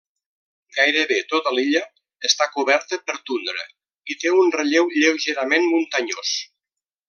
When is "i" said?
4.15-4.19